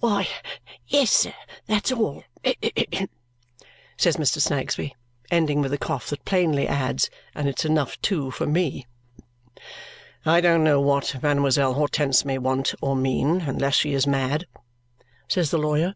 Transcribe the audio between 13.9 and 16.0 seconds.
is mad," says the lawyer.